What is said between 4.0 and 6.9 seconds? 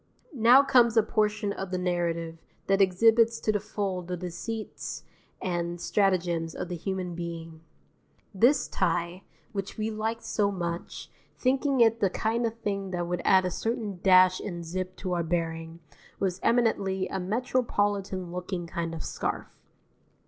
the deceits and stratagems of the